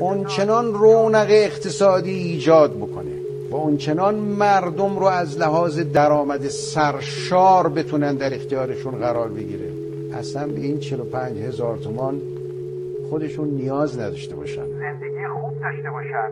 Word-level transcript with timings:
اونچنان 0.00 0.74
رونق 0.74 1.26
اقتصادی 1.30 2.10
ایجاد 2.10 2.76
بکنه 2.76 3.12
و 3.50 3.56
اونچنان 3.56 4.14
مردم 4.14 4.98
رو 4.98 5.04
از 5.06 5.38
لحاظ 5.38 5.78
درآمد 5.78 6.48
سرشار 6.48 7.68
بتونن 7.68 8.14
در 8.14 8.34
اختیارشون 8.34 8.94
قرار 8.98 9.28
بگیره. 9.28 9.70
اصلا 10.18 10.46
به 10.46 10.60
این 10.60 10.80
45 10.80 11.38
هزار 11.38 11.76
تومان 11.76 12.20
خودشون 13.10 13.48
نیاز 13.48 13.98
نداشته 13.98 14.36
باشن. 14.36 14.66
زندگی 14.66 15.26
خوب 15.34 15.60
داشته 15.60 15.90
باشن. 15.90 16.30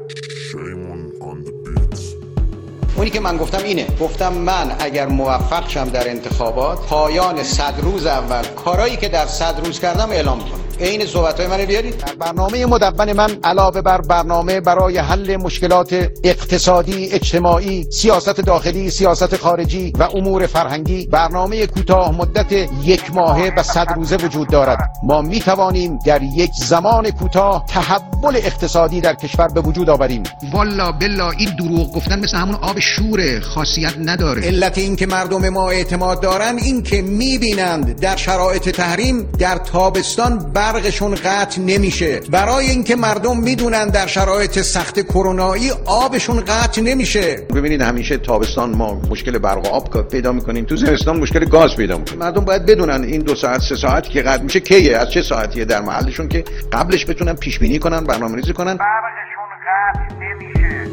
اونی 2.96 3.10
که 3.10 3.20
من 3.20 3.36
گفتم 3.36 3.64
اینه. 3.64 3.86
گفتم 4.00 4.32
من 4.32 4.76
اگر 4.78 5.06
موفق 5.06 5.68
شم 5.68 5.84
در 5.84 6.08
انتخابات 6.10 6.86
پایان 6.86 7.42
صد 7.42 7.74
روز 7.82 8.06
اول 8.06 8.42
کارایی 8.46 8.96
که 8.96 9.08
در 9.08 9.26
صد 9.26 9.60
روز 9.64 9.80
کردم 9.80 10.10
اعلام 10.10 10.38
کنم. 10.38 10.63
عین 10.80 11.06
صحبت 11.06 11.40
های 11.40 11.48
من 11.48 11.64
بیارید 11.64 11.96
در 11.96 12.14
برنامه 12.14 12.66
مدون 12.66 13.12
من 13.12 13.30
علاوه 13.44 13.80
بر 13.80 14.00
برنامه 14.00 14.60
برای 14.60 14.98
حل 14.98 15.36
مشکلات 15.36 16.08
اقتصادی 16.24 17.08
اجتماعی 17.12 17.86
سیاست 17.90 18.40
داخلی 18.40 18.90
سیاست 18.90 19.36
خارجی 19.36 19.92
و 19.98 20.02
امور 20.02 20.46
فرهنگی 20.46 21.06
برنامه 21.06 21.66
کوتاه 21.66 22.18
مدت 22.18 22.52
یک 22.84 23.14
ماهه 23.14 23.52
و 23.56 23.62
صد 23.62 23.92
روزه 23.96 24.16
وجود 24.16 24.48
دارد. 24.48 24.90
ما 25.02 25.22
می 25.22 25.40
توانیم 25.40 25.98
در 26.06 26.22
یک 26.22 26.50
زمان 26.68 27.10
کوتاه 27.10 27.66
تحول 27.68 28.36
اقتصادی 28.36 29.00
در 29.00 29.14
کشور 29.14 29.48
به 29.48 29.60
وجود 29.60 29.90
آوریم. 29.90 30.22
والا 30.52 30.92
بلا 30.92 31.30
این 31.30 31.56
دروغ 31.58 31.92
گفتن 31.92 32.20
مثل 32.20 32.36
همون 32.36 32.54
آب 32.54 32.78
شوره 32.78 33.40
خاصیت 33.40 33.94
نداره. 33.98 34.42
علت 34.42 34.78
این 34.78 34.96
که 34.96 35.06
مردم 35.06 35.48
ما 35.48 35.70
اعتماد 35.70 36.20
دارن 36.20 36.56
این 36.56 36.82
که 36.82 37.02
می‌بینند 37.02 38.00
در 38.00 38.16
شرایط 38.16 38.68
تحریم 38.68 39.28
در 39.38 39.58
تابستان 39.58 40.38
برقشون 40.64 41.14
قطع 41.14 41.60
نمیشه. 41.60 42.20
برای 42.30 42.66
اینکه 42.66 42.96
مردم 42.96 43.36
می‌دونن 43.40 43.88
در 43.88 44.06
شرایط 44.06 44.60
سخت 44.60 45.00
کرونایی 45.00 45.70
آبشون 45.86 46.40
قطع 46.40 46.82
نمیشه. 46.82 47.36
ببینید 47.54 47.80
همیشه 47.80 48.16
تابستان 48.16 48.76
ما 48.76 49.00
مشکل 49.10 49.38
برق 49.38 49.66
و 49.66 49.68
آب 49.68 50.08
پیدا 50.08 50.32
می‌کنیم. 50.32 50.64
تو 50.64 50.76
زمستان 50.76 51.20
مشکل 51.20 51.44
گاز 51.44 51.76
پیدا 51.76 51.98
می‌کنیم. 51.98 52.18
مردم 52.18 52.44
باید 52.44 52.66
بدونن 52.66 53.04
این 53.04 53.20
دو 53.20 53.34
ساعت 53.34 53.60
سه 53.60 53.76
ساعتی 53.76 54.10
که 54.10 54.22
قطع 54.22 54.42
میشه 54.42 54.60
کیه 54.60 54.96
از 54.96 55.10
چه 55.10 55.22
ساعتیه 55.22 55.64
در 55.64 55.80
محلشون 55.80 56.28
که 56.28 56.44
قبلش 56.72 57.06
بتونن 57.06 57.32
پیش 57.34 57.58
بینی 57.58 57.78
کنن 57.78 58.04
برنامه‌ریزی 58.04 58.52
کنن. 58.52 58.76
برقشون 58.76 59.48
قطع 59.66 60.14
نمیشه. 60.14 60.83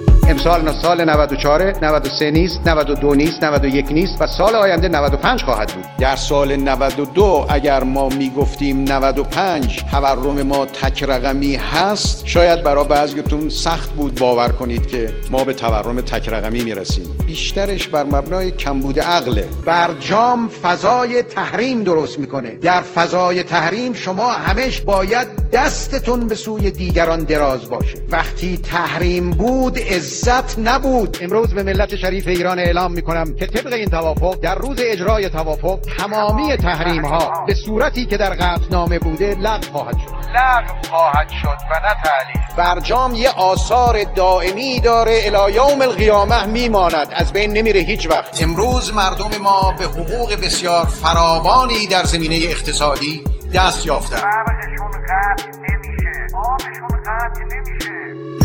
امسال 0.41 0.73
سال 0.81 1.09
94 1.09 1.85
93 1.85 2.31
نیست 2.31 2.67
92 2.67 3.15
نیست 3.15 3.43
91 3.43 3.91
نیست 3.91 4.21
و 4.21 4.27
سال 4.27 4.55
آینده 4.55 4.87
95 4.87 5.43
خواهد 5.43 5.73
بود. 5.73 5.85
در 5.99 6.15
سال 6.15 6.55
92 6.55 7.45
اگر 7.49 7.83
ما 7.83 8.09
می‌گفتیم 8.09 8.83
95 8.83 9.83
تورم 9.91 10.41
ما 10.41 10.65
تک 10.65 11.03
رقمی 11.03 11.55
هست 11.55 12.27
شاید 12.27 12.63
برای 12.63 12.85
بعضیتون 12.85 13.49
سخت 13.49 13.89
بود 13.89 14.19
باور 14.19 14.49
کنید 14.49 14.87
که 14.87 15.13
ما 15.31 15.43
به 15.43 15.53
تورم 15.53 16.01
تک 16.01 16.29
رقمی 16.29 16.63
می‌رسیم. 16.63 17.05
بیشترش 17.25 17.87
بر 17.87 18.03
مبنای 18.03 18.51
کمبود 18.51 18.99
عقله 18.99 19.47
برجام 19.65 20.49
فضای 20.63 21.23
تحریم 21.23 21.83
درست 21.83 22.19
می‌کنه. 22.19 22.49
در 22.49 22.81
فضای 22.81 23.43
تحریم 23.43 23.93
شما 23.93 24.31
همش 24.31 24.81
باید 24.81 25.40
دستتون 25.53 26.27
به 26.27 26.35
سوی 26.35 26.71
دیگران 26.71 27.23
دراز 27.23 27.69
باشه. 27.69 27.97
وقتی 28.09 28.57
تحریم 28.57 29.29
بود 29.29 29.79
عزت 29.79 30.59
نبود. 30.59 31.17
امروز 31.21 31.53
به 31.53 31.63
ملت 31.63 31.95
شریف 31.95 32.27
ایران 32.27 32.59
اعلام 32.59 32.91
می‌کنم 32.91 33.35
که 33.35 33.45
طبق 33.45 33.73
این 33.73 33.89
توافق 33.89 34.35
در 34.35 34.55
روز 34.55 34.77
اجرای 34.79 35.29
توافق 35.29 35.79
تمامی 35.97 36.57
تحریم 36.57 37.05
ها 37.05 37.43
به 37.47 37.53
صورتی 37.53 38.05
که 38.05 38.17
در 38.17 38.33
قطعنامه 38.33 38.99
بوده 38.99 39.35
لغو 39.35 39.71
خواهد 39.71 39.97
شد. 39.97 40.11
لغو 40.35 40.89
خواهد 40.89 41.29
شد 41.29 41.57
و 41.71 41.73
نه 41.73 41.95
تعلیف 42.03 42.55
برجام 42.57 43.15
یه 43.15 43.29
آثار 43.29 44.03
دائمی 44.15 44.79
داره 44.79 45.21
الی 45.23 45.53
یوم 45.55 45.81
القیامه 45.81 46.45
میماند. 46.45 47.07
از 47.11 47.33
بین 47.33 47.53
نمیره 47.53 47.79
هیچ 47.79 48.09
وقت. 48.09 48.43
امروز 48.43 48.93
مردم 48.93 49.37
ما 49.41 49.75
به 49.79 49.85
حقوق 49.85 50.35
بسیار 50.35 50.85
فراوانی 50.85 51.87
در 51.87 52.03
زمینه 52.03 52.35
اقتصادی 52.35 53.23
دست 53.53 53.85
یافتن 53.85 54.21
برقشون 54.21 54.80
قطع 55.11 55.49
نمیشه. 55.59 56.27
آبشون 56.35 57.01
قطع 57.05 57.43
نمیشه. 57.43 57.80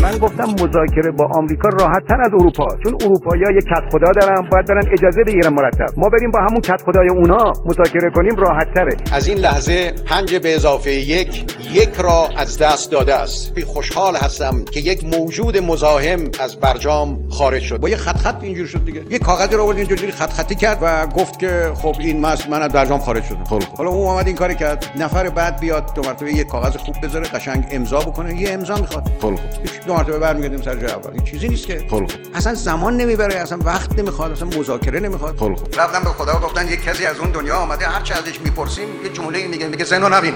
من 0.01 0.17
گفتم 0.17 0.43
مذاکره 0.43 1.11
با 1.17 1.29
آمریکا 1.33 1.69
راحت 1.69 2.03
تر 2.09 2.21
از 2.21 2.31
اروپا 2.33 2.67
چون 2.83 2.97
اروپایی‌ها 3.01 3.51
یه 3.51 3.61
کت 3.61 3.83
خدا 3.91 4.11
دارن 4.21 4.49
باید 4.51 4.65
برن 4.67 4.83
اجازه 4.91 5.23
بگیرن 5.27 5.53
مرتب. 5.53 5.85
ما 5.97 6.09
بریم 6.09 6.31
با 6.31 6.39
همون 6.39 6.61
کت 6.61 6.81
خدای 6.85 7.09
اونا 7.09 7.53
مذاکره 7.65 8.11
کنیم 8.15 8.35
راحت 8.35 8.73
تره. 8.75 8.97
از 9.13 9.27
این 9.27 9.37
لحظه 9.37 9.93
پنج 10.05 10.35
به 10.35 10.55
اضافه 10.55 10.91
یک 10.91 11.45
یک 11.73 11.89
را 12.03 12.29
از 12.37 12.57
دست 12.57 12.91
داده 12.91 13.15
است. 13.15 13.59
خوشحال 13.65 14.15
هستم 14.15 14.65
که 14.71 14.79
یک 14.79 15.03
موجود 15.03 15.57
مزاحم 15.57 16.19
از 16.43 16.55
برجام 16.55 17.19
خارج 17.29 17.61
شد. 17.61 17.79
با 17.79 17.89
یه 17.89 17.95
خط 17.95 18.17
خط 18.17 18.43
اینجور 18.43 18.67
شد 18.67 18.85
دیگه. 18.85 19.01
یه 19.09 19.19
کاغذی 19.19 19.55
رو 19.55 19.63
آورد 19.63 19.77
اینجوری 19.77 20.11
خط 20.11 20.29
خطی 20.29 20.55
کرد 20.55 20.77
و 20.81 21.07
گفت 21.07 21.39
که 21.39 21.71
خب 21.75 21.95
این 21.99 22.25
مس 22.25 22.49
من 22.49 22.61
از 22.61 22.71
برجام 22.71 22.99
خارج 22.99 23.23
شدم 23.23 23.43
خب 23.43 23.63
حالا 23.63 23.89
اون 23.89 24.07
اومد 24.07 24.27
این 24.27 24.35
کاری 24.35 24.55
کرد. 24.55 24.85
نفر 24.99 25.29
بعد 25.29 25.59
بیاد 25.59 25.93
دو 25.95 26.01
مرتبه 26.01 26.33
یه 26.33 26.43
کاغذ 26.43 26.77
خوب 26.77 26.95
بذاره 27.03 27.25
قشنگ 27.25 27.67
امضا 27.71 27.99
بکنه. 27.99 28.41
یه 28.41 28.53
امضا 28.53 28.75
می‌خواد. 28.75 29.03
خب. 29.21 29.33
هیچ 29.61 29.86
دو 29.87 29.93
مرتبه 29.93 30.19
برمیگردیم 30.19 30.61
سر 30.61 30.75
جای 30.75 30.91
اول. 30.91 31.11
این 31.13 31.23
چیزی 31.23 31.47
نیست 31.47 31.67
که. 31.67 31.85
خب 31.89 32.11
اصلا 32.33 32.53
زمان 32.53 32.97
نمی‌بره 32.97 33.35
اصلا 33.35 33.59
وقت 33.65 33.99
نمی‌خواد 33.99 34.31
اصلا 34.31 34.47
مذاکره 34.47 34.99
نمی‌خواد. 34.99 35.37
خب 35.37 35.57
رفتم 35.77 36.03
به 36.03 36.09
خدا 36.09 36.39
گفتن 36.39 36.67
یک 36.67 36.83
کسی 36.83 37.05
از 37.05 37.19
اون 37.19 37.31
دنیا 37.31 37.55
آمده 37.55 37.85
هر 37.85 38.01
چه 38.01 38.15
ازش 38.15 38.41
می‌پرسیم 38.45 38.87
یه 39.03 39.09
جمله 39.09 39.47
میگه 39.47 39.67
میگه 39.67 39.85
زنو 39.85 40.09
نبین. 40.09 40.33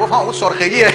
گفت 0.00 0.12
ها 0.12 0.22
اون 0.22 0.32
سرخیه 0.32 0.92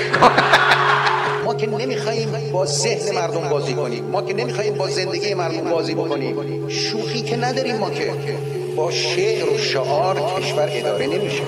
ما 1.46 1.56
که 1.56 1.68
نمی‌خوایم 1.68 2.52
با 2.52 2.66
ذهن 2.66 3.16
مردم 3.16 3.50
بازی 3.50 3.74
کنیم. 3.74 4.03
ما 4.06 4.22
که 4.22 4.34
نمی‌خوایم 4.34 4.74
با 4.74 4.88
زندگی 4.88 5.34
مردم 5.34 5.69
بازی 5.69 5.94
بکنیم. 5.94 6.69
شوخی 6.69 7.22
که 7.22 7.38
نداریم 7.38 7.78
ما 7.78 7.90
که. 7.90 8.13
با 8.75 8.92
شعر 8.92 9.50
و 9.50 9.58
شعار 9.58 10.16
کشور 10.16 10.69
اداره 10.72 11.08
نمیشه. 11.08 11.44